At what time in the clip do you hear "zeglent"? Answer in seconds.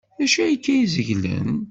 0.93-1.55